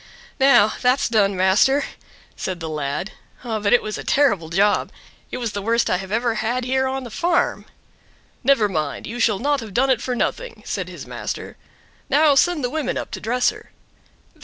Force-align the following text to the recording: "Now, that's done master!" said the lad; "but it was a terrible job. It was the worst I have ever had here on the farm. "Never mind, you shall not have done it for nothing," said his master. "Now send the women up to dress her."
"Now, 0.39 0.73
that's 0.81 1.07
done 1.07 1.35
master!" 1.35 1.83
said 2.35 2.59
the 2.59 2.67
lad; 2.69 3.11
"but 3.43 3.71
it 3.71 3.83
was 3.83 3.99
a 3.99 4.03
terrible 4.03 4.49
job. 4.49 4.91
It 5.29 5.37
was 5.37 5.51
the 5.51 5.61
worst 5.61 5.91
I 5.91 5.97
have 5.97 6.11
ever 6.11 6.33
had 6.41 6.63
here 6.65 6.87
on 6.87 7.03
the 7.03 7.11
farm. 7.11 7.65
"Never 8.43 8.67
mind, 8.67 9.05
you 9.05 9.19
shall 9.19 9.37
not 9.37 9.59
have 9.59 9.75
done 9.75 9.91
it 9.91 10.01
for 10.01 10.15
nothing," 10.15 10.63
said 10.65 10.89
his 10.89 11.05
master. 11.05 11.55
"Now 12.09 12.33
send 12.33 12.63
the 12.63 12.71
women 12.71 12.97
up 12.97 13.11
to 13.11 13.21
dress 13.21 13.51
her." 13.51 13.69